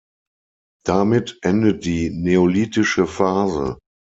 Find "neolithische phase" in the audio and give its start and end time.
2.09-3.77